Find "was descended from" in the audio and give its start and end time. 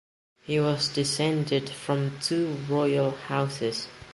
0.59-2.17